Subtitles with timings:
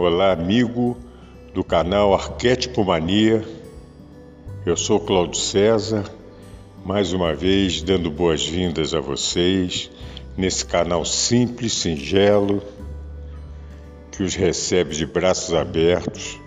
[0.00, 0.96] Olá, amigo
[1.52, 3.44] do canal Arquétipo Mania.
[4.64, 6.04] Eu sou Cláudio César,
[6.84, 9.90] mais uma vez dando boas-vindas a vocês
[10.36, 12.62] nesse canal simples, singelo,
[14.12, 16.38] que os recebe de braços abertos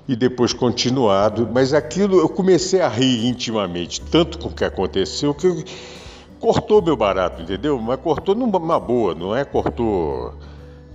[0.07, 5.33] e depois continuado, mas aquilo eu comecei a rir intimamente, tanto com o que aconteceu,
[5.33, 5.63] que eu,
[6.39, 7.79] cortou meu barato, entendeu?
[7.79, 10.33] Mas cortou numa boa, não é cortou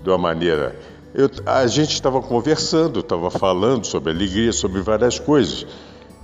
[0.02, 0.76] de uma maneira.
[1.12, 5.66] Eu, a gente estava conversando, estava falando sobre alegria, sobre várias coisas.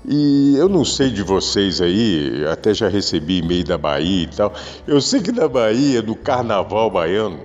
[0.09, 4.55] E eu não sei de vocês aí, até já recebi e-mail da Bahia e tal.
[4.87, 7.41] Eu sei que na Bahia, no carnaval baiano,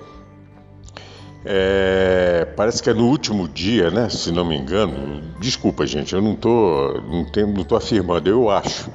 [1.44, 4.10] é, parece que é no último dia, né?
[4.10, 5.22] Se não me engano.
[5.40, 8.92] Desculpa, gente, eu não tô, não, tenho, não tô afirmando, eu acho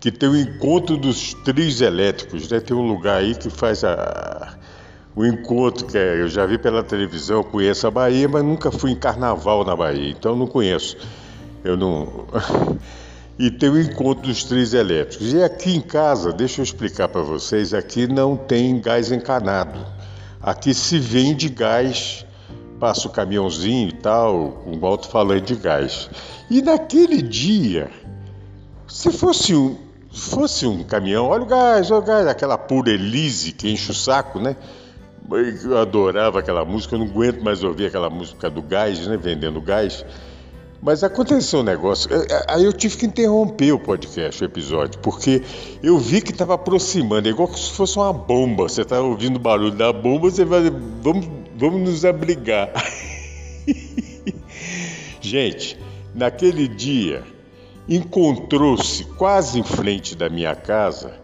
[0.00, 2.60] que tem o encontro dos trios elétricos, né?
[2.60, 4.54] Tem um lugar aí que faz a,
[5.14, 8.92] o encontro, que é, eu já vi pela televisão, conheço a Bahia, mas nunca fui
[8.92, 10.96] em carnaval na Bahia, então não conheço.
[11.64, 12.26] Eu não.
[13.38, 15.32] e tem o encontro dos três elétricos.
[15.32, 19.78] E aqui em casa, deixa eu explicar para vocês, aqui não tem gás encanado.
[20.42, 22.26] Aqui se vende gás,
[22.78, 26.10] passa o caminhãozinho e tal, com alto-falante de gás.
[26.50, 27.90] E naquele dia,
[28.86, 29.78] se fosse um,
[30.12, 33.94] fosse um caminhão, olha o gás, olha o gás, aquela pura Elise que enche o
[33.94, 34.54] saco, né?
[35.64, 39.16] Eu adorava aquela música, eu não aguento mais ouvir aquela música do gás, né?
[39.16, 40.04] Vendendo gás.
[40.84, 42.10] Mas aconteceu um negócio.
[42.46, 45.42] Aí eu tive que interromper o podcast, o episódio, porque
[45.82, 48.68] eu vi que estava aproximando, é igual se fosse uma bomba.
[48.68, 50.70] Você está ouvindo o barulho da bomba, você vai.
[51.00, 52.70] Vamos, vamos nos abrigar.
[55.22, 55.78] Gente,
[56.14, 57.24] naquele dia,
[57.88, 61.14] encontrou-se quase em frente da minha casa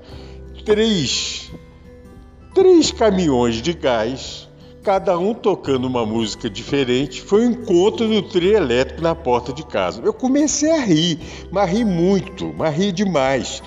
[0.65, 1.51] três,
[2.55, 4.49] três caminhões de gás
[4.83, 9.53] cada um tocando uma música diferente, foi o um encontro do trio elétrico na porta
[9.53, 10.01] de casa.
[10.03, 11.19] Eu comecei a rir,
[11.51, 13.63] mas ri muito, mas ri demais.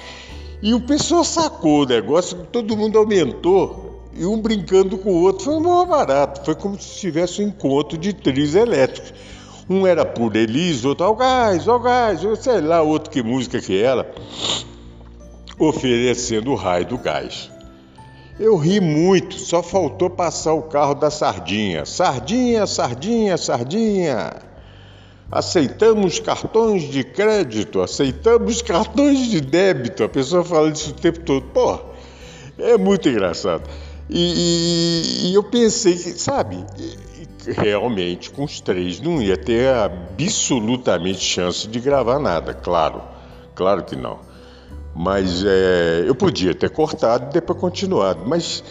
[0.61, 5.45] E o pessoal sacou o negócio, todo mundo aumentou, e um brincando com o outro.
[5.45, 9.13] Foi um barato, foi como se tivesse um encontro de trios elétricos.
[9.69, 13.81] Um era por Elise, outro ao gás, ao gás, sei lá, outro que música que
[13.81, 14.09] era,
[15.57, 17.52] oferecendo o raio do gás.
[18.39, 21.85] Eu ri muito, só faltou passar o carro da sardinha.
[21.85, 24.33] Sardinha, sardinha, sardinha.
[25.31, 30.03] Aceitamos cartões de crédito, aceitamos cartões de débito.
[30.03, 31.45] A pessoa fala isso o tempo todo.
[31.47, 31.79] Pô,
[32.57, 33.69] é muito engraçado.
[34.09, 36.63] E, e, e eu pensei que, sabe,
[37.47, 43.01] realmente com os três não ia ter absolutamente chance de gravar nada, claro,
[43.55, 44.19] claro que não.
[44.95, 48.63] Mas é, eu podia ter cortado e depois continuado, mas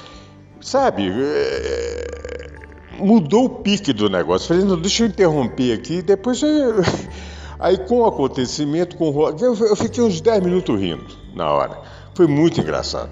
[0.61, 2.51] sabe, é,
[2.99, 4.49] mudou o pique do negócio.
[4.49, 6.83] Falei, não, deixa eu interromper aqui, depois eu...
[7.59, 9.29] Aí com o acontecimento, com o...
[9.41, 11.81] eu fiquei uns 10 minutos rindo na hora.
[12.15, 13.11] Foi muito engraçado.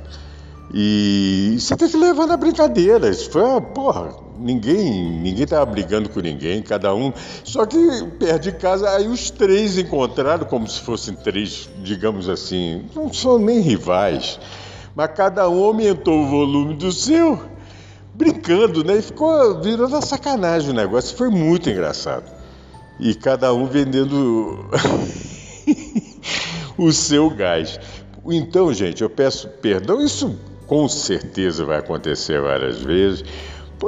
[0.74, 3.08] E você tem que levar na brincadeira.
[3.08, 4.29] Isso foi uma porra.
[4.40, 7.12] Ninguém, ninguém tava brigando com ninguém, cada um.
[7.44, 7.78] Só que
[8.18, 13.38] perto de casa, aí os três encontraram como se fossem três, digamos assim, não são
[13.38, 14.40] nem rivais,
[14.94, 17.38] mas cada um aumentou o volume do seu,
[18.14, 18.96] brincando, né?
[18.96, 21.16] E ficou virando a sacanagem o negócio.
[21.16, 22.24] Foi muito engraçado.
[22.98, 24.66] E cada um vendendo
[26.76, 27.78] o seu gás.
[28.26, 30.00] Então, gente, eu peço perdão.
[30.00, 33.24] Isso com certeza vai acontecer várias vezes.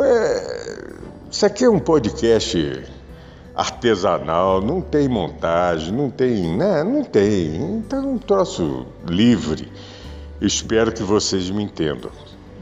[0.00, 0.92] É,
[1.30, 2.82] isso aqui é um podcast
[3.54, 6.82] artesanal, não tem montagem, não tem, né?
[6.82, 7.56] Não tem.
[7.78, 9.70] Então é um troço livre.
[10.40, 12.10] Espero que vocês me entendam.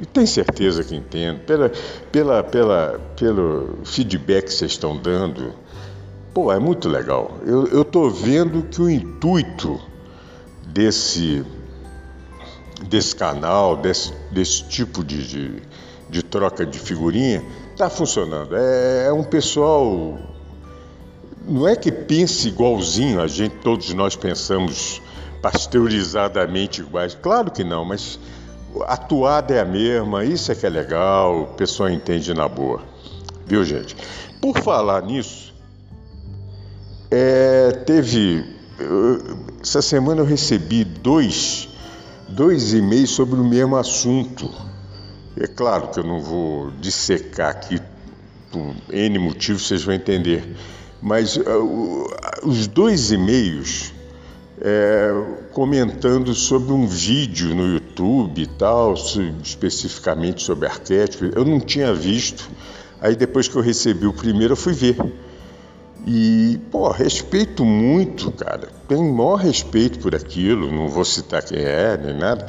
[0.00, 1.40] E tenho certeza que entendo.
[1.40, 1.70] Pela,
[2.10, 5.54] pela, pela, pelo feedback que vocês estão dando,
[6.34, 7.38] pô, é muito legal.
[7.46, 9.80] Eu estou vendo que o intuito
[10.66, 11.44] desse
[12.88, 15.62] desse canal, desse, desse tipo de, de,
[16.10, 17.42] de troca de figurinha,
[17.72, 18.56] está funcionando.
[18.56, 20.18] É, é, um pessoal.
[21.46, 25.00] Não é que pense igualzinho, a gente, todos nós pensamos
[25.40, 27.16] pasteurizadamente iguais.
[27.20, 28.18] Claro que não, mas
[28.86, 32.82] a atuada é a mesma, isso é que é legal, o pessoal entende na boa.
[33.46, 33.96] Viu, gente?
[34.40, 35.54] Por falar nisso,
[37.10, 38.58] é, teve.
[39.62, 41.70] Essa semana eu recebi dois
[42.30, 44.48] dois e-mails sobre o mesmo assunto.
[45.40, 47.80] É claro que eu não vou dissecar aqui
[48.52, 50.44] por N motivos, vocês vão entender.
[51.00, 52.06] Mas uh,
[52.42, 53.94] os dois e-mails
[54.60, 55.10] é,
[55.52, 58.92] comentando sobre um vídeo no YouTube e tal,
[59.42, 62.50] especificamente sobre arquétipo, eu não tinha visto.
[63.00, 64.96] Aí depois que eu recebi o primeiro, eu fui ver.
[66.06, 68.68] E, pô, respeito muito, cara.
[68.86, 72.46] Tenho maior respeito por aquilo, não vou citar quem é, nem nada,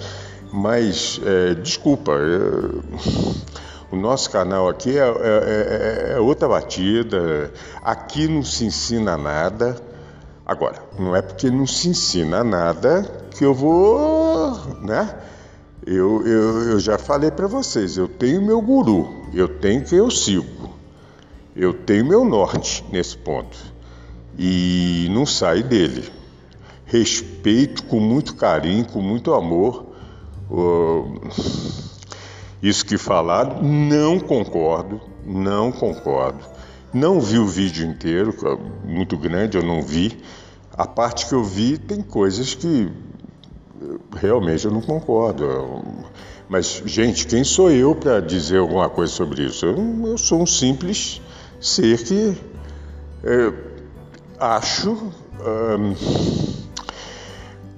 [0.52, 7.52] mas, é, desculpa, é, o nosso canal aqui é, é, é, é, outra batida,
[7.84, 9.76] aqui não se ensina nada.
[10.46, 13.04] Agora, não é porque não se ensina nada
[13.38, 15.16] que eu vou, né?
[15.86, 20.12] Eu, eu, eu já falei para vocês, eu tenho meu guru, eu tenho quem eu
[20.12, 20.70] sigo.
[21.56, 23.58] Eu tenho meu norte nesse ponto
[24.38, 26.10] e não saio dele.
[26.86, 29.91] Respeito com muito carinho, com muito amor.
[32.62, 36.40] Isso que falaram, não concordo, não concordo.
[36.94, 40.22] Não vi o vídeo inteiro, é muito grande, eu não vi.
[40.74, 42.92] A parte que eu vi tem coisas que
[44.16, 45.46] realmente eu não concordo.
[46.50, 49.66] Mas, gente, quem sou eu para dizer alguma coisa sobre isso?
[49.66, 51.22] Eu, eu sou um simples
[51.60, 52.38] ser que
[53.24, 53.54] é,
[54.38, 55.14] acho,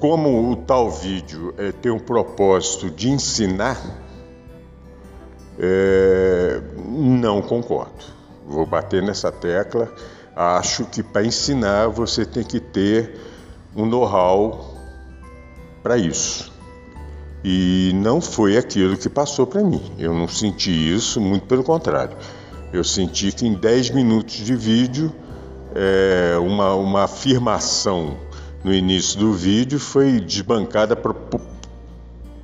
[0.04, 3.82] como o tal vídeo é, tem um propósito de ensinar,
[5.58, 8.04] é, não concordo.
[8.46, 9.90] Vou bater nessa tecla.
[10.36, 13.18] Acho que para ensinar você tem que ter
[13.74, 14.76] um know-how
[15.82, 16.52] para isso.
[17.42, 19.82] E não foi aquilo que passou para mim.
[19.98, 22.18] Eu não senti isso, muito pelo contrário.
[22.74, 25.16] Eu senti que em 10 minutos de vídeo,
[25.74, 28.18] é, uma, uma afirmação
[28.64, 31.42] no início do vídeo foi desbancada por, por,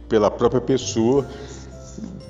[0.07, 1.25] pela própria pessoa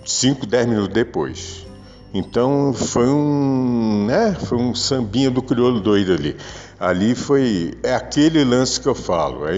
[0.06, 1.66] 5, 10 minutos depois.
[2.14, 6.36] Então foi um, né, foi um sambinha do crioulo doido ali.
[6.80, 9.48] Ali foi é aquele lance que eu falo.
[9.48, 9.56] É,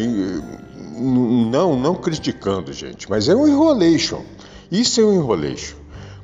[0.97, 4.21] não, não criticando, gente, mas é um enrolation.
[4.71, 5.77] Isso é um enrolation.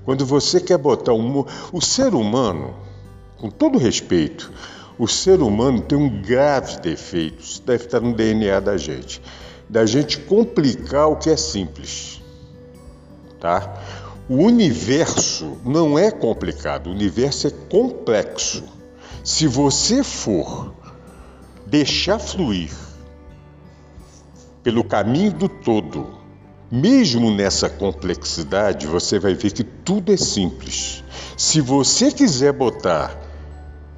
[0.03, 1.45] Quando você quer botar um.
[1.71, 2.73] O ser humano,
[3.37, 4.51] com todo respeito,
[4.97, 9.21] o ser humano tem um grave defeito, isso deve estar no DNA da gente,
[9.69, 12.21] da gente complicar o que é simples.
[13.39, 13.81] Tá?
[14.27, 18.63] O universo não é complicado, o universo é complexo.
[19.23, 20.73] Se você for
[21.65, 22.71] deixar fluir
[24.63, 26.07] pelo caminho do todo,
[26.71, 31.03] mesmo nessa complexidade, você vai ver que tudo é simples.
[31.37, 33.26] Se você quiser botar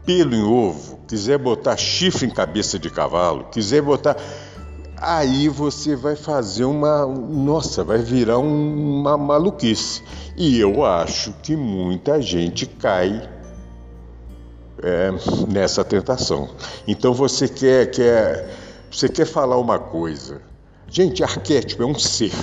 [0.09, 4.17] pelo em ovo, quiser botar chifre em cabeça de cavalo, quiser botar.
[4.97, 7.05] Aí você vai fazer uma.
[7.05, 10.01] Nossa, vai virar uma maluquice.
[10.35, 13.29] E eu acho que muita gente cai
[14.81, 15.11] é,
[15.47, 16.49] nessa tentação.
[16.87, 18.49] Então você quer, quer,
[18.91, 20.41] você quer falar uma coisa.
[20.87, 22.33] Gente, arquétipo é um ser.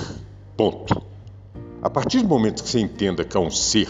[0.57, 1.03] Ponto.
[1.83, 3.89] A partir do momento que você entenda que é um ser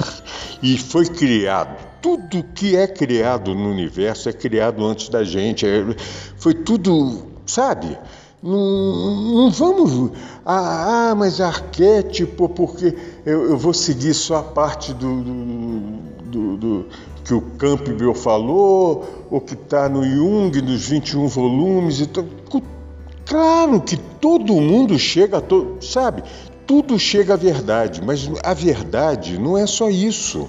[0.63, 5.85] e foi criado, tudo que é criado no universo é criado antes da gente, é,
[6.37, 7.99] foi tudo, sabe?
[8.43, 10.13] Não, não vamos.
[10.45, 15.81] Ah, ah, mas arquétipo, porque eu, eu, vou seguir só a parte do, do,
[16.23, 16.87] do, do
[17.25, 22.01] que o Campbell falou, ou que está no Jung, nos 21 volumes.
[22.01, 22.27] Então,
[23.25, 25.41] claro que todo mundo chega a.
[25.41, 26.23] To, sabe?
[26.67, 30.49] tudo chega à verdade, mas a verdade não é só isso.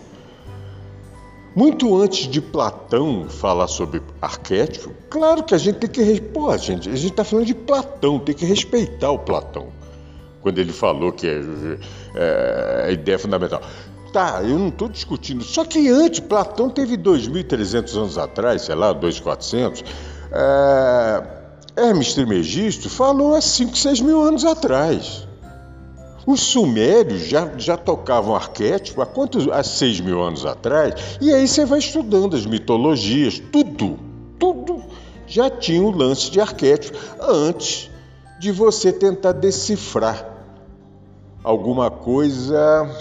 [1.57, 6.21] Muito antes de Platão falar sobre arquétipo, claro que a gente tem que.
[6.21, 9.69] Pô, gente, a gente está falando de Platão, tem que respeitar o Platão.
[10.39, 11.41] Quando ele falou que é,
[12.13, 13.59] é, a ideia fundamental.
[14.13, 15.43] Tá, eu não estou discutindo.
[15.43, 19.83] Só que antes, Platão teve 2.300 anos atrás, sei lá, 2.400.
[20.31, 21.23] É,
[21.75, 25.26] Hermes Trismegisto falou há 5, 6 mil anos atrás.
[26.27, 29.47] Os sumérios já, já tocavam arquétipo há quantos?
[29.47, 31.17] Há seis mil anos atrás.
[31.21, 33.97] E aí você vai estudando as mitologias, tudo,
[34.37, 34.83] tudo
[35.25, 37.89] já tinha o lance de arquétipo antes
[38.41, 40.27] de você tentar decifrar
[41.41, 42.93] alguma coisa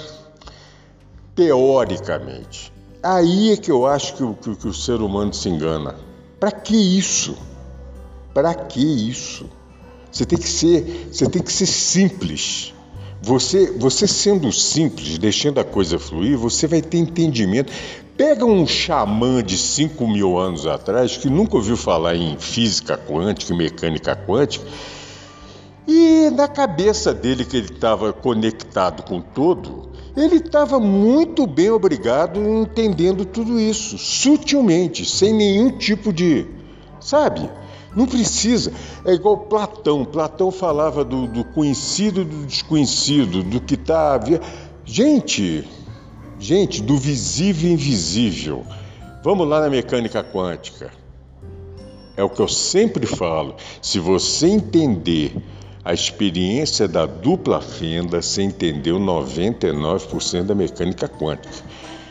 [1.35, 2.73] teoricamente.
[3.03, 5.97] Aí é que eu acho que o, que, que o ser humano se engana.
[6.39, 7.37] Para que isso?
[8.33, 9.51] Para que isso?
[10.13, 12.73] Você tem que ser, você tem que ser simples.
[13.27, 17.73] Você, você sendo simples, deixando a coisa fluir, você vai ter entendimento.
[18.17, 23.53] Pega um xamã de 5 mil anos atrás, que nunca ouviu falar em física quântica
[23.53, 24.65] e mecânica quântica,
[25.89, 32.39] e na cabeça dele, que ele estava conectado com todo, ele estava muito bem obrigado
[32.39, 36.47] entendendo tudo isso, sutilmente, sem nenhum tipo de.
[37.01, 37.51] Sabe?
[37.97, 38.73] Não precisa.
[39.07, 40.05] É igual Platão.
[40.05, 44.21] Platão falava do, do conhecido do desconhecido, do que está.
[44.85, 45.67] Gente,
[46.39, 48.65] gente, do visível e invisível.
[49.25, 50.93] Vamos lá na mecânica quântica.
[52.17, 53.57] É o que eu sempre falo.
[53.81, 55.35] Se você entender
[55.83, 61.65] a experiência da dupla fenda, você entendeu 99% da mecânica quântica.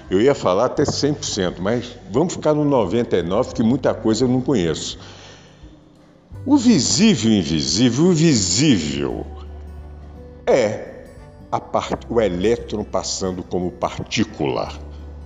[0.09, 4.41] Eu ia falar até 100%, mas vamos ficar no 99%, que muita coisa eu não
[4.41, 4.97] conheço.
[6.47, 9.25] O visível e invisível, o visível
[10.45, 11.07] é
[11.71, 12.05] part...
[12.07, 14.71] o elétron passando como partícula,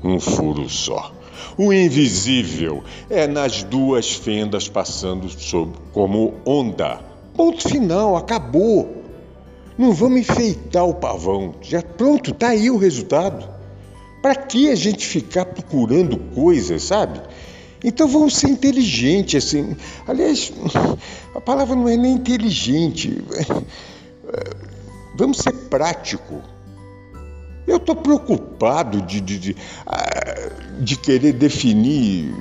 [0.02, 1.12] um furo só.
[1.58, 5.74] O invisível é nas duas fendas passando sob...
[5.92, 7.02] como onda.
[7.36, 9.04] Ponto final, acabou.
[9.78, 11.54] Não vamos enfeitar o pavão.
[11.62, 13.46] Já pronto, tá aí o resultado.
[14.22, 17.20] Para que a gente ficar procurando coisas, sabe?
[17.84, 19.76] Então vamos ser inteligentes, assim.
[20.08, 20.52] Aliás,
[21.34, 23.24] a palavra não é nem inteligente.
[25.16, 26.42] Vamos ser prático.
[27.66, 29.56] Eu estou preocupado de, de, de,
[29.86, 32.34] ah, de, querer definir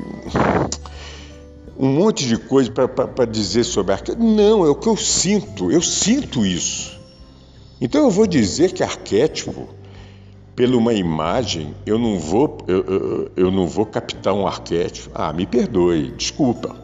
[1.79, 4.25] um monte de coisa para dizer sobre arquétipo.
[4.25, 5.71] Não, é o que eu sinto.
[5.71, 6.99] Eu sinto isso.
[7.81, 9.69] Então eu vou dizer que arquétipo
[10.59, 15.09] pela uma imagem, eu não vou eu, eu, eu, não vou captar um arquétipo.
[15.15, 16.75] Ah, me perdoe, desculpa.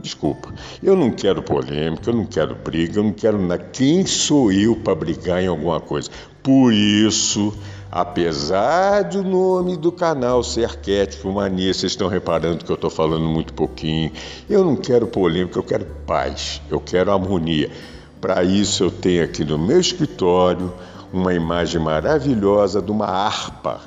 [0.00, 0.54] Desculpa.
[0.82, 3.62] Eu não quero polêmica, eu não quero briga, eu não quero nada.
[3.74, 6.08] Quem sou eu para brigar em alguma coisa?
[6.42, 7.52] Por isso,
[7.92, 13.28] apesar do nome do canal ser arquétipo, mania, vocês estão reparando que eu estou falando
[13.28, 14.10] muito pouquinho.
[14.48, 17.70] Eu não quero polêmica, eu quero paz, eu quero harmonia.
[18.18, 20.72] Para isso, eu tenho aqui no meu escritório
[21.12, 23.80] uma imagem maravilhosa de uma harpa.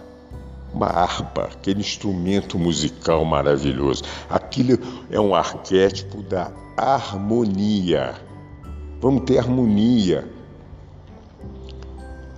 [0.74, 4.04] Uma harpa, aquele instrumento musical maravilhoso.
[4.30, 8.16] Aquilo é um arquétipo da harmonia.
[9.01, 10.25] Vamos ter harmonia.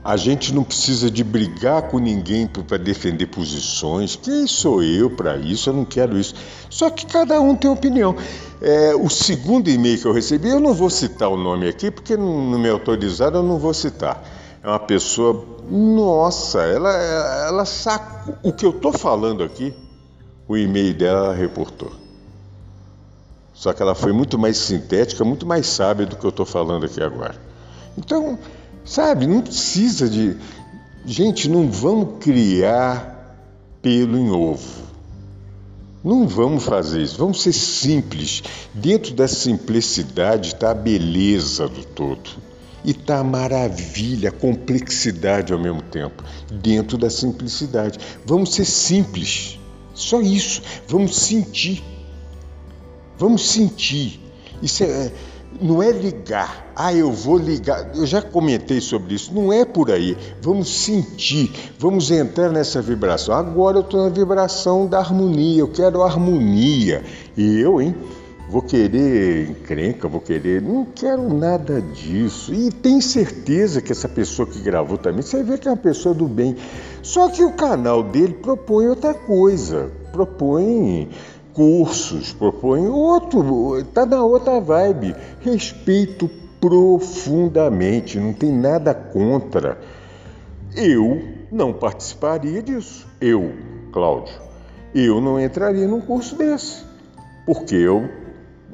[0.03, 4.17] A gente não precisa de brigar com ninguém para defender posições.
[4.17, 5.69] Quem sou eu para isso?
[5.69, 6.35] Eu não quero isso.
[6.69, 8.15] Só que cada um tem opinião.
[8.61, 12.17] É, o segundo e-mail que eu recebi, eu não vou citar o nome aqui, porque
[12.17, 16.89] não me autorizaram, eu não vou citar é uma pessoa, nossa, ela,
[17.47, 19.73] ela saca o que eu estou falando aqui,
[20.47, 21.91] o e-mail dela reportou.
[23.53, 26.85] Só que ela foi muito mais sintética, muito mais sábia do que eu estou falando
[26.85, 27.35] aqui agora.
[27.97, 28.39] Então,
[28.85, 30.37] sabe, não precisa de.
[31.05, 33.37] Gente, não vamos criar
[33.81, 34.83] pelo em ovo.
[36.01, 38.41] Não vamos fazer isso, vamos ser simples.
[38.73, 42.52] Dentro da simplicidade está a beleza do todo.
[42.83, 47.99] E tá maravilha, complexidade ao mesmo tempo, dentro da simplicidade.
[48.25, 49.59] Vamos ser simples,
[49.93, 50.61] só isso.
[50.87, 51.83] Vamos sentir.
[53.17, 54.19] Vamos sentir.
[54.61, 55.11] Isso é,
[55.61, 56.71] não é ligar.
[56.75, 57.95] Ah, eu vou ligar.
[57.95, 59.33] Eu já comentei sobre isso.
[59.33, 60.17] Não é por aí.
[60.41, 61.51] Vamos sentir.
[61.77, 63.35] Vamos entrar nessa vibração.
[63.35, 65.61] Agora eu estou na vibração da harmonia.
[65.61, 67.03] Eu quero harmonia.
[67.37, 67.95] E eu, hein?
[68.53, 70.61] Vou querer encrenca, vou querer.
[70.61, 72.53] Não quero nada disso.
[72.53, 76.13] E tem certeza que essa pessoa que gravou também, você vê que é uma pessoa
[76.13, 76.55] do bem.
[77.01, 79.89] Só que o canal dele propõe outra coisa.
[80.11, 81.09] Propõe
[81.51, 85.15] cursos, propõe outro, está na outra vibe.
[85.41, 86.29] Respeito
[86.61, 89.79] profundamente, não tem nada contra.
[90.75, 93.07] Eu não participaria disso.
[93.19, 93.51] Eu,
[93.91, 94.35] Cláudio,
[94.93, 96.83] eu não entraria num curso desse.
[97.47, 98.21] Porque eu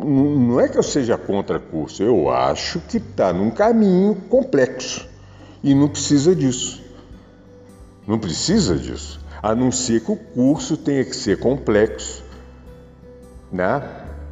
[0.06, 5.08] não é que eu seja contra curso, eu acho que está num caminho complexo
[5.64, 6.82] e não precisa disso.
[8.08, 9.20] Não precisa disso.
[9.42, 12.24] A não ser que o curso tenha que ser complexo
[13.52, 13.82] né?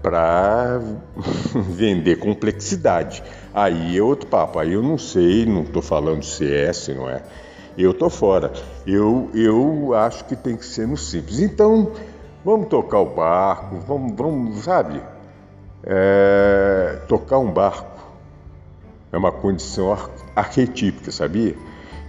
[0.01, 0.79] para
[1.69, 3.23] vender complexidade.
[3.53, 4.59] Aí é outro papo.
[4.59, 7.21] Aí eu não sei, não estou falando CS, não é?
[7.77, 8.51] Eu estou fora.
[8.85, 11.39] Eu, eu acho que tem que ser no simples.
[11.39, 11.91] Então,
[12.43, 15.01] vamos tocar o barco, vamos, vamos sabe?
[15.89, 17.97] É, tocar um barco
[19.09, 21.55] é uma condição ar arquetípica, sabia?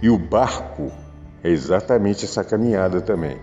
[0.01, 0.91] E o barco
[1.41, 3.37] é exatamente essa caminhada também.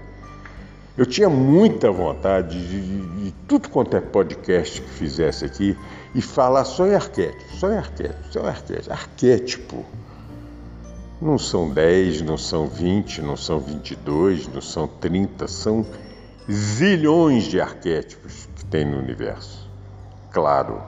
[0.96, 5.76] Eu tinha muita vontade de, de, de, tudo quanto é podcast que fizesse aqui
[6.14, 8.92] e falar só em arquétipo, só em arquétipo, só em arquétipo.
[8.92, 9.86] Arquétipo.
[11.20, 15.86] Não são 10, não são 20, não são 22, não são 30, são
[16.50, 19.65] zilhões de arquétipos que tem no universo.
[20.36, 20.82] Claro,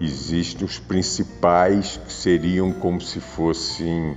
[0.00, 4.16] existem os principais que seriam como se fossem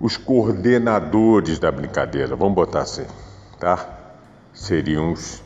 [0.00, 3.04] os coordenadores da brincadeira, vamos botar assim,
[3.60, 3.86] tá?
[4.54, 5.42] Seriam os.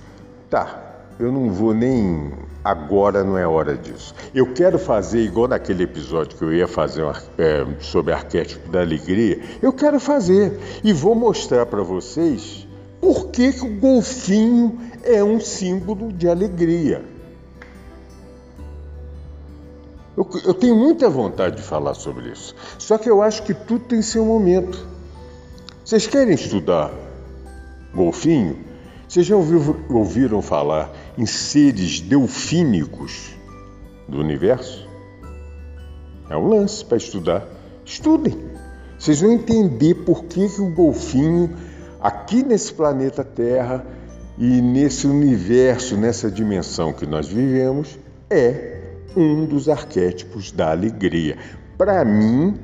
[0.49, 0.80] Tá,
[1.18, 2.32] eu não vou nem.
[2.62, 4.15] Agora não é hora disso.
[4.32, 7.04] Eu quero fazer igual naquele episódio que eu ia fazer
[7.36, 9.43] é, sobre arquétipo da alegria.
[9.60, 12.65] Eu quero fazer e vou mostrar para vocês
[13.00, 17.04] por que, que o golfinho é um símbolo de alegria.
[20.17, 22.54] Eu, eu, tenho muita vontade de falar sobre isso.
[22.78, 24.86] Só que eu acho que tudo tem seu momento.
[25.84, 26.93] Vocês querem estudar
[27.95, 28.58] golfinho?
[29.08, 33.30] Vocês já ouviram, ouviram falar em seres delfínicos
[34.08, 34.86] do universo?
[36.28, 37.47] É um lance para estudar.
[37.84, 38.38] Estudem.
[38.99, 41.56] Vocês vão entender por que, que o golfinho,
[42.00, 43.84] aqui nesse planeta Terra
[44.38, 47.99] e nesse universo, nessa dimensão que nós vivemos,
[48.30, 48.80] é
[49.16, 51.36] um dos arquétipos da alegria.
[51.76, 52.54] Para mim,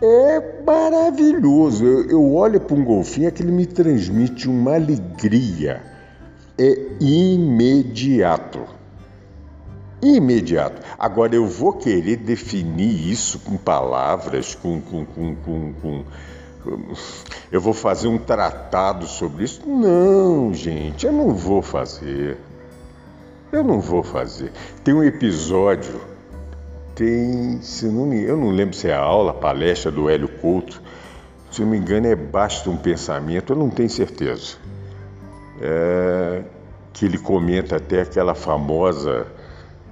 [0.00, 1.84] é maravilhoso.
[1.84, 5.82] Eu, eu olho para um golfinho, aquele me transmite uma alegria.
[6.58, 8.60] É imediato.
[10.02, 10.82] Imediato.
[10.98, 15.34] Agora, eu vou querer definir isso com palavras, com, com, com,
[15.74, 16.04] com
[17.50, 19.62] eu vou fazer um tratado sobre isso?
[19.66, 22.38] Não, gente, eu não vou fazer.
[23.50, 24.52] Eu não vou fazer.
[24.82, 26.00] Tem um episódio,
[26.94, 30.28] tem, se não me, eu não lembro se é a aula, a palestra do Hélio
[30.28, 30.80] Couto,
[31.50, 34.56] se não me engano é Basta um Pensamento, eu não tenho certeza.
[35.60, 36.42] É,
[36.92, 39.26] que ele comenta até aquela famosa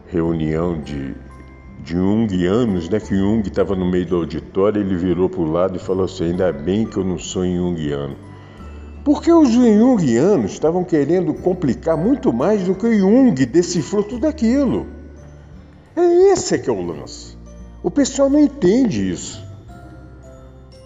[0.07, 1.15] reunião de,
[1.91, 5.77] de Jungianos, né, que Jung estava no meio do auditório, ele virou para o lado
[5.77, 8.17] e falou assim, ainda bem que eu não sou Jungiano.
[9.05, 14.87] Porque os Jungianos estavam querendo complicar muito mais do que o Jung decifrou tudo aquilo.
[15.97, 17.37] É esse que é o lance.
[17.83, 19.43] O pessoal não entende isso.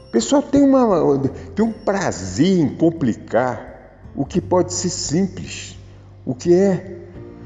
[0.08, 1.20] O pessoal tem, uma,
[1.54, 5.76] tem um prazer em complicar o que pode ser simples,
[6.24, 6.98] o que é,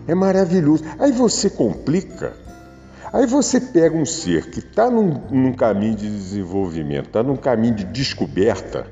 [0.07, 0.85] é maravilhoso.
[0.99, 2.37] Aí você complica,
[3.13, 7.75] aí você pega um ser que está num, num caminho de desenvolvimento, está num caminho
[7.75, 8.87] de descoberta,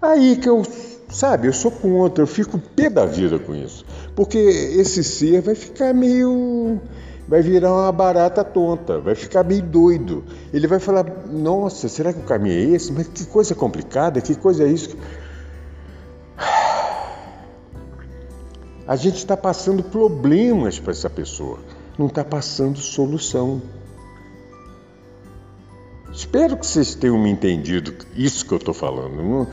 [0.00, 0.62] aí que eu
[1.08, 3.84] Sabe, eu sou contra, eu fico pé da vida com isso.
[4.14, 6.78] Porque esse ser vai ficar meio.
[7.26, 10.22] vai virar uma barata tonta, vai ficar meio doido.
[10.52, 12.92] Ele vai falar: nossa, será que o caminho é esse?
[12.92, 14.96] Mas que coisa complicada, que coisa é isso?
[18.86, 21.58] A gente está passando problemas para essa pessoa,
[21.98, 23.60] não está passando solução.
[26.12, 29.48] Espero que vocês tenham me entendido isso que eu estou falando.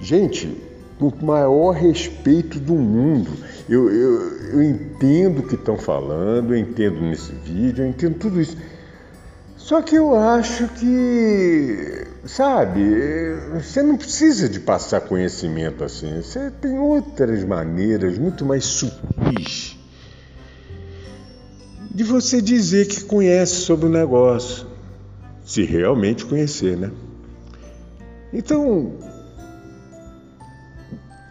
[0.00, 0.56] Gente,
[0.98, 3.30] com o maior respeito do mundo.
[3.68, 8.40] Eu, eu, eu entendo o que estão falando, eu entendo nesse vídeo, eu entendo tudo
[8.40, 8.56] isso.
[9.56, 12.82] Só que eu acho que, sabe,
[13.54, 16.20] você não precisa de passar conhecimento assim.
[16.20, 19.79] Você tem outras maneiras muito mais sutis
[21.92, 24.66] de você dizer que conhece sobre o negócio,
[25.44, 26.90] se realmente conhecer, né?
[28.32, 28.92] Então,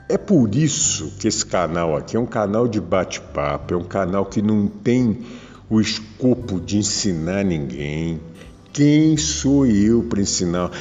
[0.09, 4.25] é por isso que esse canal aqui é um canal de bate-papo, é um canal
[4.25, 5.23] que não tem
[5.69, 8.19] o escopo de ensinar ninguém.
[8.73, 10.71] Quem sou eu para ensinar?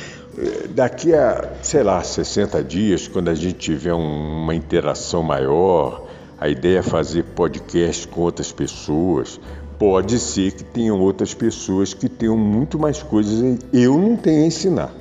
[0.70, 6.08] Daqui a, sei lá, 60 dias, quando a gente tiver uma interação maior,
[6.40, 9.38] a ideia é fazer podcast com outras pessoas.
[9.78, 13.58] Pode ser que tenham outras pessoas que tenham muito mais coisas.
[13.72, 14.92] Eu não tenho a ensinar.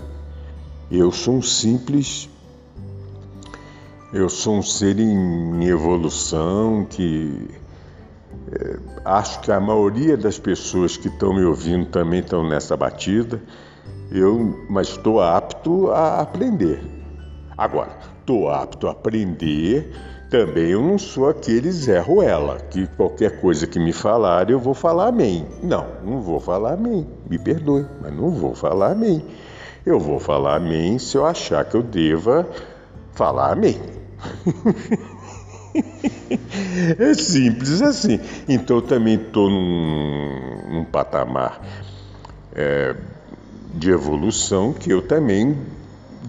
[0.91, 2.29] Eu sou um simples.
[4.13, 7.49] Eu sou um ser em evolução que
[8.51, 13.41] é, acho que a maioria das pessoas que estão me ouvindo também estão nessa batida.
[14.11, 16.79] Eu, mas estou apto a aprender.
[17.57, 19.91] Agora, estou apto a aprender.
[20.29, 24.73] Também eu não sou aquele Zé Ruela, que qualquer coisa que me falar eu vou
[24.73, 25.45] falar amém.
[25.63, 27.07] Não, não vou falar amém.
[27.29, 29.23] Me perdoe, mas não vou falar amém.
[29.85, 32.45] Eu vou falar amém se eu achar que eu deva
[33.13, 33.79] falar amém.
[36.99, 38.19] é simples assim.
[38.49, 41.61] Então eu também estou num, num, patamar
[42.53, 42.97] é,
[43.73, 45.57] de evolução que eu também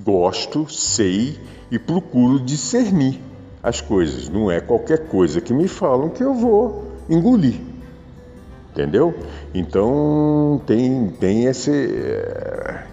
[0.05, 1.37] gosto, sei
[1.69, 3.28] e procuro discernir
[3.63, 4.29] as coisas.
[4.29, 7.61] Não é qualquer coisa que me falam que eu vou engolir.
[8.71, 9.15] Entendeu?
[9.55, 12.85] Então tem, tem esse, é,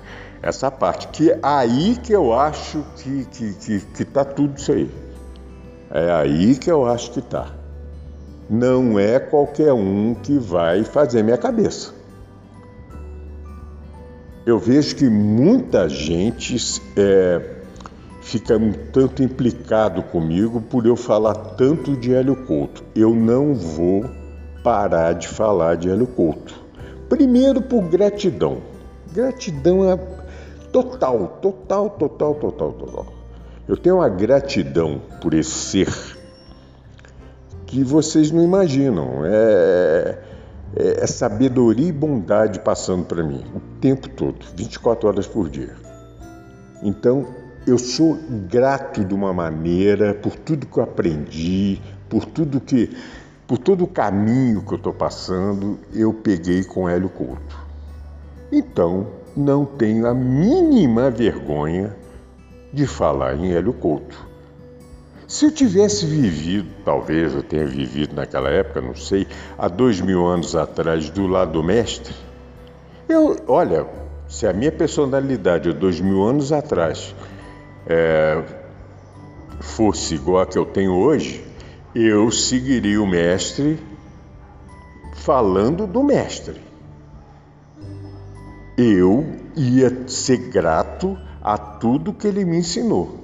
[0.41, 1.07] essa parte.
[1.09, 4.89] Que é aí que eu acho que está que, que, que tá tudo isso aí.
[5.91, 7.47] É aí que eu acho que está.
[8.49, 11.93] Não é qualquer um que vai fazer minha cabeça.
[14.45, 17.54] Eu vejo que muita gente é,
[18.25, 22.83] fica um tanto implicado comigo por eu falar tanto de Hélio Couto.
[22.95, 24.03] Eu não vou
[24.63, 26.55] parar de falar de Hélio Couto.
[27.07, 28.63] Primeiro por gratidão.
[29.13, 29.95] Gratidão é
[30.71, 33.05] total, total, total, total, total.
[33.67, 36.17] Eu tenho uma gratidão por esse ser
[37.67, 39.23] que vocês não imaginam.
[39.23, 40.17] É,
[40.75, 45.75] é, é sabedoria e bondade passando para mim o tempo todo, 24 horas por dia.
[46.81, 52.95] Então, eu sou grato de uma maneira por tudo que eu aprendi, por tudo que,
[53.47, 57.65] por todo o caminho que eu estou passando, eu peguei com Hélio Couto.
[58.51, 61.95] Então, não tenho a mínima vergonha
[62.71, 64.35] de falar em Hélio Couto.
[65.27, 70.23] Se eu tivesse vivido, talvez eu tenha vivido naquela época, não sei, há dois mil
[70.23, 72.13] anos atrás, do lado do mestre,
[73.09, 73.87] eu, olha,
[74.27, 77.15] se a minha personalidade há dois mil anos atrás
[77.87, 78.43] é,
[79.59, 81.45] fosse igual a que eu tenho hoje,
[81.93, 83.79] eu seguiria o mestre
[85.13, 86.61] falando do mestre.
[88.77, 93.23] Eu ia ser grato a tudo que ele me ensinou.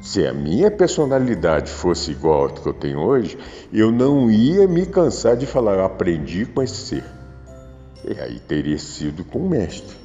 [0.00, 3.36] Se a minha personalidade fosse igual ao que eu tenho hoje,
[3.72, 7.04] eu não ia me cansar de falar, eu aprendi com esse ser.
[8.04, 9.96] E aí teria sido com o mestre.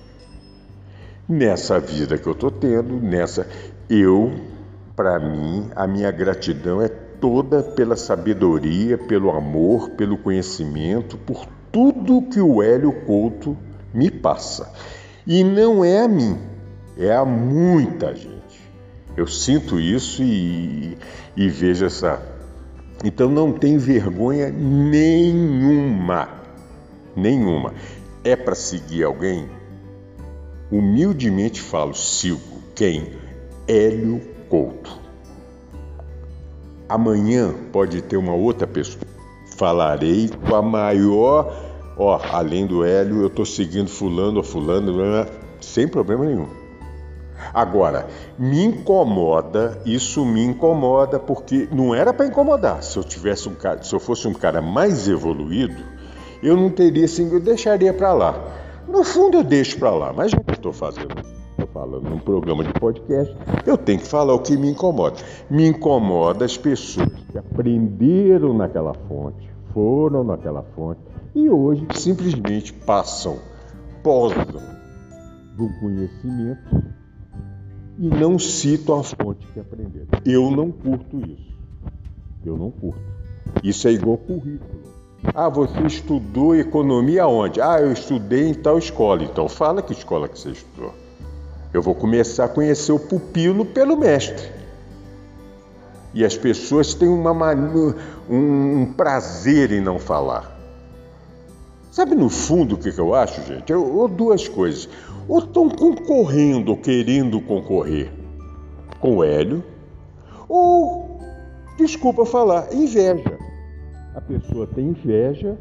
[1.28, 3.48] Nessa vida que eu estou tendo, nessa.
[3.90, 4.34] Eu,
[4.96, 12.24] para mim, a minha gratidão é toda pela sabedoria, pelo amor, pelo conhecimento, por tudo
[12.24, 13.58] que o Hélio Couto
[13.94, 14.70] me passa.
[15.26, 16.38] E não é a mim,
[16.98, 18.34] é a muita gente.
[19.16, 20.98] Eu sinto isso e,
[21.38, 22.22] e vejo essa.
[23.02, 26.28] Então não tem vergonha nenhuma.
[27.16, 27.74] Nenhuma.
[28.24, 29.63] É para seguir alguém?
[30.74, 32.40] Humildemente falo, sigo.
[32.74, 33.14] Quem?
[33.68, 35.00] Hélio Couto.
[36.90, 39.06] Amanhã pode ter uma outra pessoa.
[39.56, 41.56] Falarei com a maior.
[41.96, 44.92] Ó, além do Hélio, eu estou seguindo fulano ou fulano,
[45.62, 46.48] sem problema nenhum.
[47.54, 48.08] Agora,
[48.40, 52.82] me incomoda, isso me incomoda porque não era para incomodar.
[52.82, 55.84] Se eu tivesse um cara, se eu fosse um cara mais evoluído,
[56.42, 58.63] eu não teria assim, eu deixaria para lá.
[58.88, 61.16] No fundo eu deixo para lá, mas já que estou fazendo,
[61.52, 65.18] estou falando num programa de podcast, eu tenho que falar o que me incomoda.
[65.50, 71.02] Me incomoda as pessoas que aprenderam naquela fonte, foram naquela fonte
[71.34, 73.40] e hoje simplesmente passam,
[74.04, 74.46] posam
[75.58, 76.84] do conhecimento
[77.98, 80.08] e não citam a fonte que aprenderam.
[80.26, 81.54] Eu não curto isso.
[82.46, 83.02] Eu não curto.
[83.64, 84.93] Isso é igual currículo.
[85.34, 87.62] Ah, você estudou economia onde?
[87.62, 89.24] Ah, eu estudei em tal escola.
[89.24, 90.94] Então fala que escola que você estudou.
[91.74, 94.52] Eu vou começar a conhecer o pupilo pelo mestre.
[96.14, 97.34] E as pessoas têm uma,
[98.30, 100.54] um prazer em não falar.
[101.92, 103.72] Sabe no fundo o que, eu acho, gente?
[103.72, 104.88] Eu, ou duas coisas.
[105.28, 108.12] Ou estão concorrendo, ou querendo concorrer
[109.00, 109.64] com o Hélio,
[110.48, 111.20] ou,
[111.78, 113.43] desculpa falar, inveja.
[114.16, 115.58] A pessoa tem inveja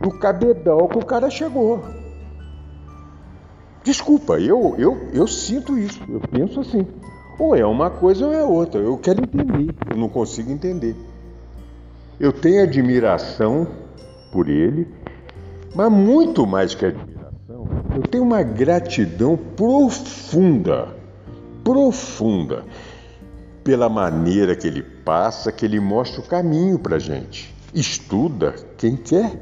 [0.00, 1.82] do cabedal que o cara chegou.
[3.82, 6.86] Desculpa, eu, eu, eu sinto isso, eu penso assim.
[7.38, 8.80] Ou é uma coisa ou é outra.
[8.80, 10.94] Eu quero entender, eu não consigo entender.
[12.20, 13.66] Eu tenho admiração
[14.30, 14.86] por ele,
[15.74, 20.94] mas muito mais que admiração, eu tenho uma gratidão profunda,
[21.64, 22.64] profunda,
[23.64, 27.52] pela maneira que ele passa, que ele mostra o caminho para gente.
[27.74, 29.40] Estuda quem quer,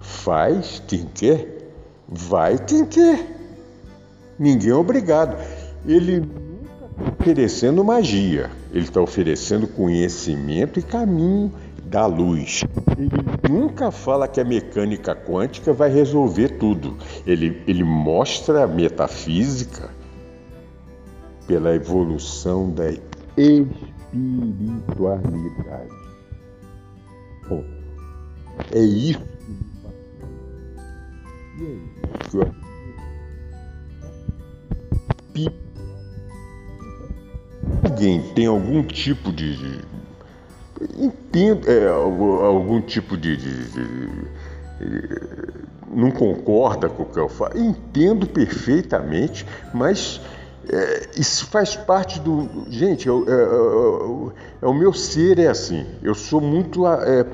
[0.00, 1.58] faz quem quer,
[2.08, 3.38] vai quem quer.
[4.38, 5.36] Ninguém é obrigado.
[5.86, 11.52] Ele nunca está oferecendo magia, ele está oferecendo conhecimento e caminho
[11.84, 12.64] da luz.
[12.96, 13.10] Ele
[13.52, 16.96] nunca fala que a mecânica quântica vai resolver tudo.
[17.26, 19.90] Ele, ele mostra a metafísica
[21.46, 24.01] pela evolução da espiritualidade.
[27.48, 27.82] Ponto.
[28.72, 30.28] É isso que me fascina.
[31.58, 32.54] E é isso que eu
[37.84, 39.80] Alguém tem algum tipo de
[40.96, 43.86] entendo é, algum tipo de, de, de,
[44.80, 45.08] de,
[45.94, 50.20] não concorda com o que eu falo, entendo perfeitamente, mas
[50.68, 53.08] é, isso faz parte do gente.
[53.08, 55.86] Eu, é, é, é, o meu ser é assim.
[56.02, 57.26] Eu sou muito é,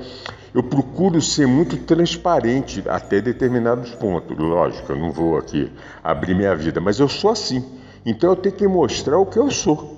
[0.53, 4.37] eu procuro ser muito transparente até determinados pontos.
[4.37, 5.71] Lógico, eu não vou aqui
[6.03, 7.63] abrir minha vida, mas eu sou assim.
[8.05, 9.97] Então eu tenho que mostrar o que eu sou.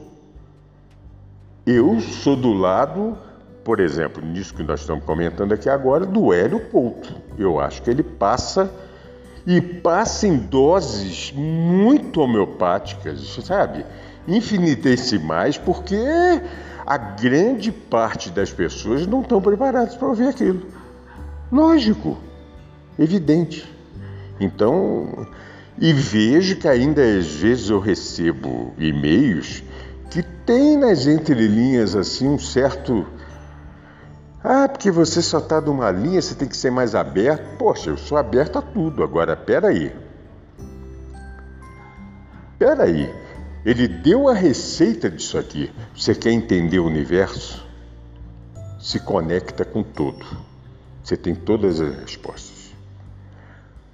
[1.65, 3.17] Eu sou do lado
[3.63, 7.13] por exemplo, nisso que nós estamos comentando aqui agora, do Hélio Couto.
[7.38, 8.72] Eu acho que ele passa
[9.46, 13.86] e passa em doses muito homeopáticas, sabe?
[14.28, 15.96] Infinitesimais, porque
[16.86, 20.66] a grande parte das pessoas não estão preparadas para ouvir aquilo.
[21.52, 22.18] Lógico,
[22.98, 23.68] evidente.
[24.40, 25.28] Então,
[25.78, 29.64] e vejo que ainda às vezes eu recebo e-mails
[30.10, 33.06] que tem nas entrelinhas assim um certo
[34.44, 37.58] ah, porque você só está numa linha, você tem que ser mais aberto.
[37.58, 39.04] Poxa, eu sou aberto a tudo.
[39.04, 39.96] Agora, peraí.
[42.58, 43.14] Peraí.
[43.64, 45.72] Ele deu a receita disso aqui.
[45.96, 47.64] Você quer entender o universo?
[48.80, 50.26] Se conecta com tudo.
[51.04, 52.72] Você tem todas as respostas.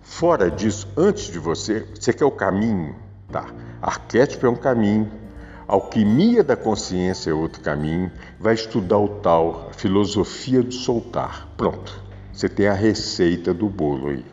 [0.02, 2.96] Fora disso, antes de você, você quer o caminho?
[3.30, 3.46] Tá.
[3.82, 5.12] Arquétipo é um caminho
[5.68, 8.10] Alquimia da consciência é outro caminho.
[8.40, 11.50] Vai estudar o tal, a filosofia do soltar.
[11.58, 12.02] Pronto.
[12.32, 14.26] Você tem a receita do bolo aí.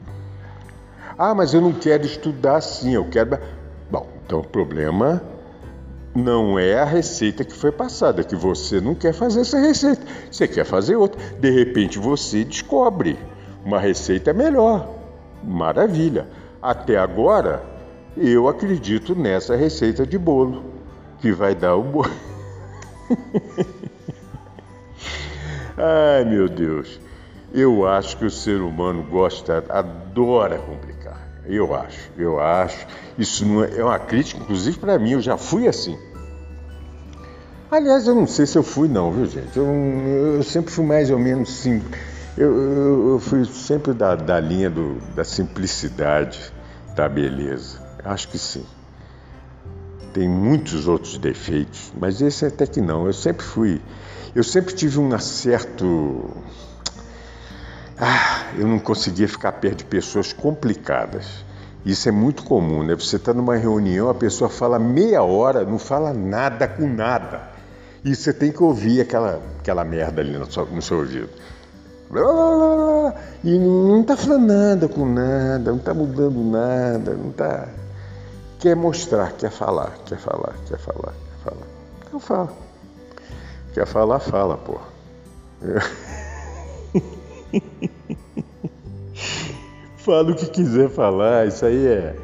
[1.18, 3.36] Ah, mas eu não quero estudar assim, eu quero.
[3.90, 5.20] Bom, então o problema
[6.14, 10.02] não é a receita que foi passada, é que você não quer fazer essa receita,
[10.30, 11.20] você quer fazer outra.
[11.40, 13.18] De repente você descobre
[13.64, 14.88] uma receita melhor.
[15.42, 16.28] Maravilha.
[16.62, 17.60] Até agora,
[18.16, 20.73] eu acredito nessa receita de bolo
[21.24, 22.12] que vai dar o boi.
[25.74, 27.00] Ai meu Deus,
[27.50, 31.26] eu acho que o ser humano gosta, adora complicar.
[31.46, 32.86] Eu acho, eu acho.
[33.16, 35.98] Isso não é, é uma crítica, inclusive para mim, eu já fui assim.
[37.70, 39.56] Aliás, eu não sei se eu fui não, viu gente?
[39.56, 41.82] Eu, eu sempre fui mais ou menos sim.
[42.36, 46.52] Eu, eu, eu fui sempre da, da linha do, da simplicidade,
[46.94, 47.82] da beleza.
[48.04, 48.66] Acho que sim
[50.14, 53.04] tem muitos outros defeitos, mas esse até que não.
[53.04, 53.82] Eu sempre fui,
[54.32, 56.30] eu sempre tive um certo.
[57.98, 61.26] Ah, eu não conseguia ficar perto de pessoas complicadas.
[61.84, 62.94] Isso é muito comum, né?
[62.94, 67.50] Você está numa reunião, a pessoa fala meia hora, não fala nada com nada.
[68.04, 71.28] E você tem que ouvir aquela, aquela merda ali no seu, no seu ouvido.
[73.42, 77.68] E não está falando nada com nada, não está mudando nada, não está
[78.64, 81.66] quer mostrar, quer falar, quer falar, quer falar, quer falar.
[82.06, 82.50] Então fala.
[83.74, 84.80] Quer falar, fala, pô.
[89.98, 92.16] fala o que quiser falar, isso aí é.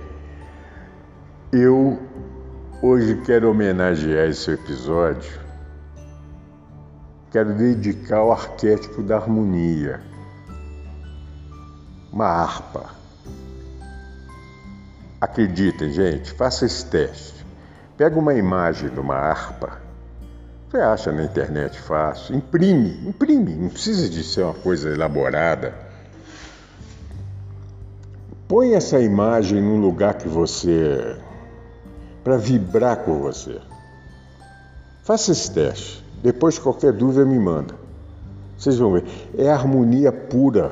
[1.53, 1.99] Eu
[2.81, 5.39] hoje quero homenagear esse episódio.
[7.31, 10.01] Quero dedicar ao arquétipo da harmonia.
[12.11, 13.00] uma harpa.
[15.21, 17.45] Acreditem, gente, faça esse teste.
[17.97, 19.79] Pega uma imagem de uma harpa,
[20.71, 25.75] você acha na internet fácil, imprime, imprime, não precisa de ser uma coisa elaborada.
[28.47, 31.17] Põe essa imagem num lugar que você.
[32.23, 33.61] para vibrar com você.
[35.03, 36.05] Faça esse teste.
[36.23, 37.75] Depois, qualquer dúvida, me manda.
[38.57, 39.05] Vocês vão ver.
[39.37, 40.71] É harmonia pura.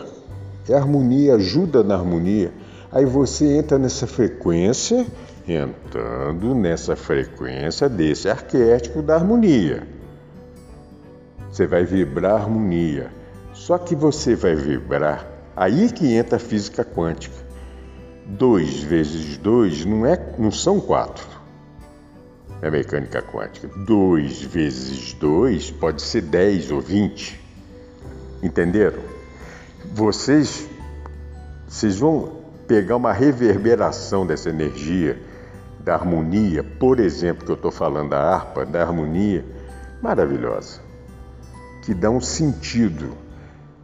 [0.68, 2.52] É harmonia, ajuda na harmonia.
[2.90, 5.06] Aí você entra nessa frequência,
[5.46, 9.86] entrando nessa frequência desse arquétipo da harmonia.
[11.50, 13.10] Você vai vibrar harmonia.
[13.52, 17.36] Só que você vai vibrar, aí que entra a física quântica.
[18.24, 21.26] 2 vezes 2 não, é, não são 4.
[22.62, 23.68] É mecânica quântica.
[23.68, 27.40] 2 vezes 2 pode ser 10 ou 20.
[28.42, 29.00] Entenderam?
[29.94, 30.68] Vocês,
[31.66, 32.38] vocês vão
[32.68, 35.20] pegar uma reverberação dessa energia,
[35.80, 39.42] da harmonia, por exemplo, que eu estou falando da harpa, da harmonia,
[40.02, 40.80] maravilhosa,
[41.82, 43.16] que dá um sentido.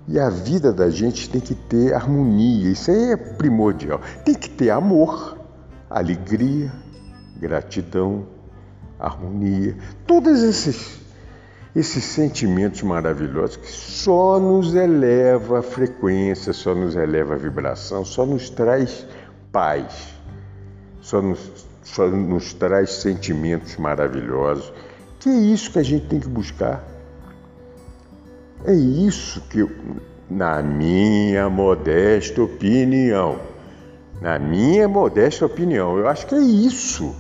[0.07, 4.03] E a vida da gente tem que ter harmonia, isso aí é primordial.
[4.23, 5.39] Tem que ter amor,
[5.89, 6.71] alegria,
[7.39, 8.27] gratidão,
[8.99, 9.75] harmonia,
[10.07, 11.04] todos esses
[11.75, 18.25] esses sentimentos maravilhosos que só nos eleva a frequência, só nos eleva a vibração, só
[18.25, 19.05] nos traz
[19.51, 20.15] paz,
[21.01, 24.73] só nos, só nos traz sentimentos maravilhosos.
[25.19, 26.85] Que é isso que a gente tem que buscar.
[28.65, 29.71] É isso que, eu,
[30.31, 33.41] na minha modesta opinião,
[34.21, 37.15] na minha modesta opinião, eu acho que é isso.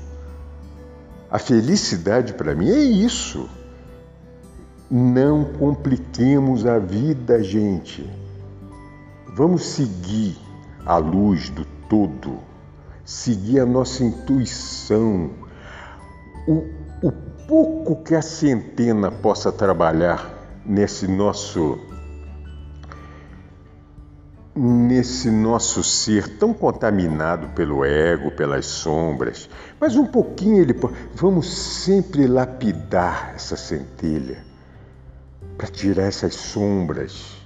[1.28, 3.48] A felicidade para mim é isso.
[4.96, 8.08] Não compliquemos a vida, gente.
[9.34, 10.38] Vamos seguir
[10.86, 12.38] a luz do todo,
[13.04, 15.30] seguir a nossa intuição.
[16.46, 16.64] O,
[17.02, 17.10] o
[17.48, 20.32] pouco que a centena possa trabalhar
[20.64, 21.76] nesse nosso
[24.54, 30.76] nesse nosso ser tão contaminado pelo ego, pelas sombras, mas um pouquinho ele
[31.16, 34.53] vamos sempre lapidar essa centelha
[35.56, 37.36] para tirar essas sombras.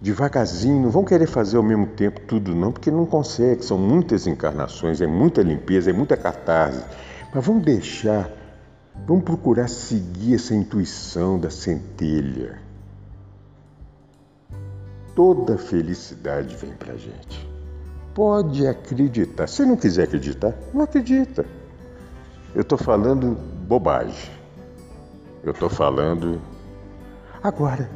[0.00, 4.26] Devagarzinho, não vão querer fazer ao mesmo tempo tudo não, porque não consegue, são muitas
[4.26, 6.84] encarnações, é muita limpeza, é muita catarse.
[7.32, 8.28] Mas vamos deixar,
[9.06, 12.58] vamos procurar seguir essa intuição da centelha.
[15.14, 17.48] Toda felicidade vem para gente.
[18.12, 19.46] Pode acreditar.
[19.46, 21.46] Se não quiser acreditar, não acredita.
[22.54, 24.30] Eu estou falando bobagem.
[25.44, 26.40] Eu estou falando
[27.42, 27.90] Agora,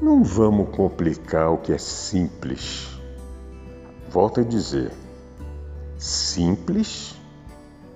[0.00, 2.88] não vamos complicar o que é simples.
[4.08, 4.90] Volto a dizer,
[5.98, 7.14] simples,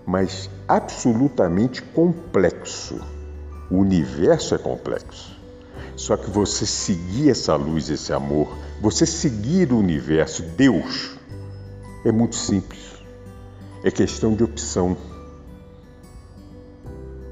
[0.05, 3.00] mas absolutamente complexo.
[3.70, 5.40] O universo é complexo.
[5.96, 11.16] Só que você seguir essa luz, esse amor, você seguir o universo, Deus,
[12.05, 13.02] é muito simples.
[13.83, 14.94] É questão de opção.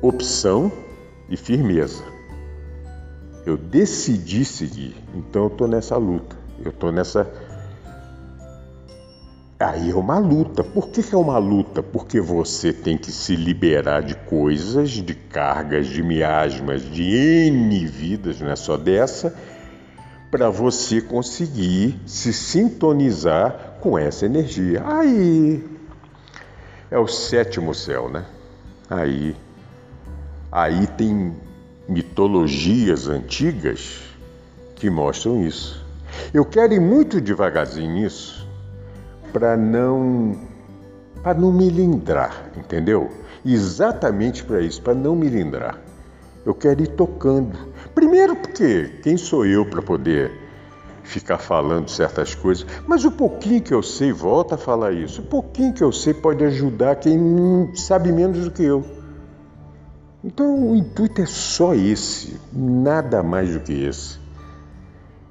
[0.00, 0.72] Opção
[1.28, 2.09] e firmeza.
[3.44, 6.36] Eu decidi seguir, então eu estou nessa luta.
[6.62, 7.30] Eu estou nessa.
[9.58, 10.62] Aí é uma luta.
[10.62, 11.82] Por que, que é uma luta?
[11.82, 18.40] Porque você tem que se liberar de coisas, de cargas, de miasmas, de N vidas,
[18.40, 19.34] não é só dessa,
[20.30, 24.82] para você conseguir se sintonizar com essa energia.
[24.86, 25.64] Aí
[26.90, 28.24] é o sétimo céu, né?
[28.88, 29.36] Aí,
[30.50, 31.34] aí tem
[31.88, 34.00] mitologias antigas
[34.76, 35.84] que mostram isso.
[36.32, 38.46] Eu quero ir muito devagarzinho nisso
[39.32, 40.38] para não
[41.22, 43.10] para não me lindrar, entendeu?
[43.44, 45.78] Exatamente para isso, para não me lindrar.
[46.44, 47.56] Eu quero ir tocando.
[47.94, 50.32] Primeiro porque quem sou eu para poder
[51.02, 55.20] ficar falando certas coisas, mas o pouquinho que eu sei, volta a falar isso.
[55.20, 58.99] O pouquinho que eu sei pode ajudar quem sabe menos do que eu.
[60.22, 64.18] Então o intuito é só esse, nada mais do que esse.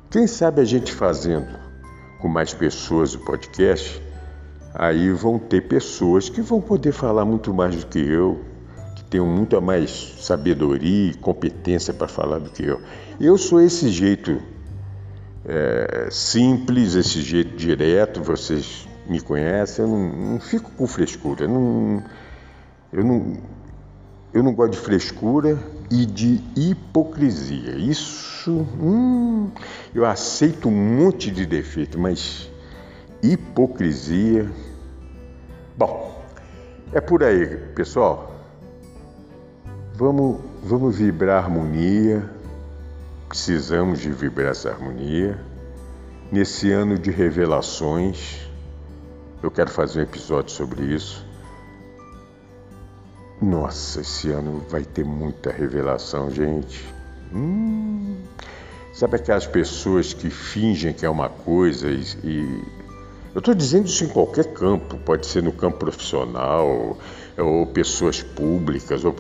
[0.09, 1.47] Quem sabe a gente fazendo
[2.19, 4.01] com mais pessoas o podcast,
[4.73, 8.43] aí vão ter pessoas que vão poder falar muito mais do que eu,
[8.95, 12.81] que tenham muita mais sabedoria e competência para falar do que eu.
[13.21, 14.41] Eu sou esse jeito
[15.45, 22.03] é, simples, esse jeito direto, vocês me conhecem, eu não, não fico com frescura, não,
[22.91, 23.37] eu não
[24.34, 25.57] eu não gosto de frescura
[25.89, 27.75] e de hipocrisia.
[27.75, 29.49] Isso, hum,
[29.93, 32.49] eu aceito um monte de defeito, mas
[33.23, 34.49] hipocrisia.
[35.75, 36.23] Bom,
[36.93, 38.36] é por aí, pessoal.
[39.95, 42.30] Vamos, vamos vibrar harmonia.
[43.27, 45.39] Precisamos de vibrar essa harmonia.
[46.32, 48.47] Nesse ano de revelações,
[49.41, 51.28] eu quero fazer um episódio sobre isso.
[53.41, 56.85] Nossa, esse ano vai ter muita revelação, gente.
[57.33, 58.17] Hum,
[58.93, 62.63] sabe aquelas pessoas que fingem que é uma coisa e, e
[63.33, 66.97] eu estou dizendo isso em qualquer campo, pode ser no campo profissional,
[67.37, 69.05] ou pessoas públicas.
[69.05, 69.15] Ou...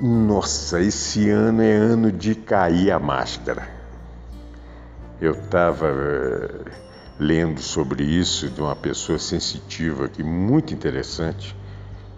[0.00, 3.68] Nossa, esse ano é ano de cair a máscara.
[5.20, 6.70] Eu estava eh,
[7.18, 11.54] lendo sobre isso de uma pessoa sensitiva que muito interessante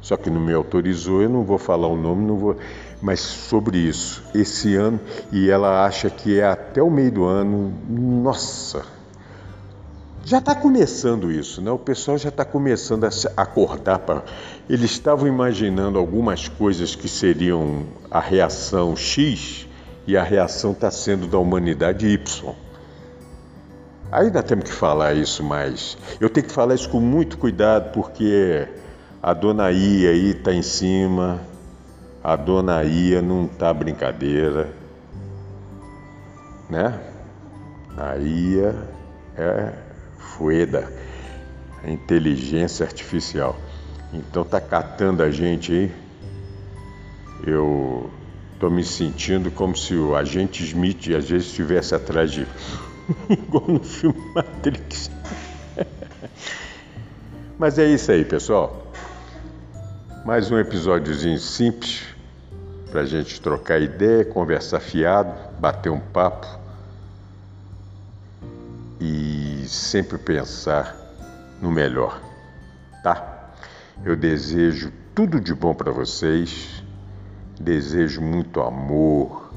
[0.08, 2.56] só que não me autorizou, eu não vou falar o nome, não vou,
[3.02, 4.98] mas sobre isso, esse ano,
[5.30, 8.86] e ela acha que é até o meio do ano, nossa,
[10.24, 11.70] já está começando isso, né?
[11.70, 14.24] O pessoal já está começando a acordar para.
[14.66, 19.68] Eles estavam imaginando algumas coisas que seriam a reação X
[20.06, 22.54] e a reação está sendo da humanidade Y.
[24.10, 25.98] Ainda temos que falar isso mais.
[26.18, 28.66] Eu tenho que falar isso com muito cuidado porque
[29.22, 31.40] a dona Ia aí tá em cima.
[32.22, 34.72] A dona Ia não tá brincadeira.
[36.70, 37.00] Né?
[37.96, 38.74] A Ia
[39.36, 39.72] é
[40.18, 40.92] fueda,
[41.82, 43.56] a inteligência artificial.
[44.12, 45.92] Então tá catando a gente aí.
[47.44, 48.10] Eu
[48.58, 52.46] tô me sentindo como se o agente Smith às vezes estivesse atrás de
[53.28, 55.10] igual no filme Matrix.
[57.58, 58.87] Mas é isso aí, pessoal.
[60.24, 62.04] Mais um episódiozinho simples
[62.90, 66.46] para a gente trocar ideia, conversar fiado, bater um papo
[69.00, 70.96] e sempre pensar
[71.62, 72.20] no melhor,
[73.02, 73.52] tá?
[74.04, 76.82] Eu desejo tudo de bom para vocês,
[77.60, 79.52] desejo muito amor,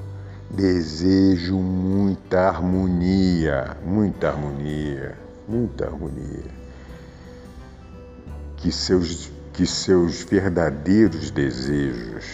[0.50, 6.62] desejo muita harmonia, muita harmonia, muita harmonia.
[8.58, 12.26] Que seus que seus verdadeiros desejos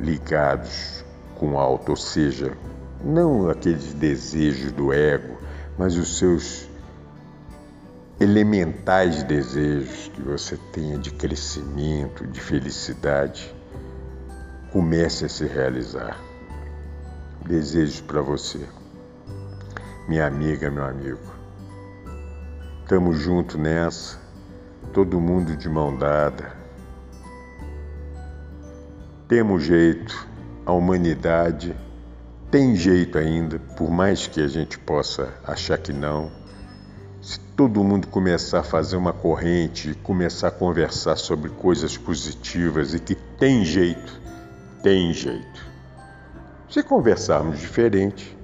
[0.00, 1.04] ligados
[1.36, 2.56] com o alto, ou seja,
[3.02, 5.38] não aqueles desejos do ego,
[5.78, 6.68] mas os seus
[8.18, 13.54] elementais desejos que você tenha de crescimento, de felicidade,
[14.72, 16.18] comece a se realizar.
[17.46, 18.66] Desejos para você,
[20.08, 21.34] minha amiga, meu amigo.
[22.88, 24.23] Tamo junto nessa
[24.94, 26.56] todo mundo de mão dada.
[29.26, 30.28] Temos jeito,
[30.64, 31.74] a humanidade
[32.48, 36.30] tem jeito ainda, por mais que a gente possa achar que não.
[37.20, 43.00] Se todo mundo começar a fazer uma corrente, começar a conversar sobre coisas positivas e
[43.00, 44.20] que tem jeito,
[44.80, 45.66] tem jeito.
[46.70, 48.38] Se conversarmos diferente,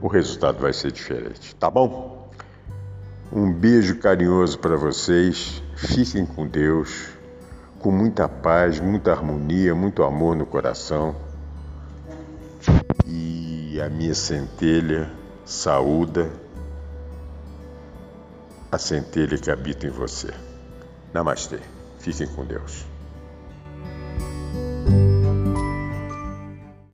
[0.00, 2.23] o resultado vai ser diferente, tá bom?
[3.32, 5.62] Um beijo carinhoso para vocês.
[5.76, 7.08] Fiquem com Deus,
[7.80, 11.16] com muita paz, muita harmonia, muito amor no coração.
[13.06, 15.10] E a minha centelha
[15.44, 16.30] saúda
[18.74, 20.34] a centelha que habita em você.
[21.12, 21.60] Namastê.
[22.00, 22.93] Fiquem com Deus.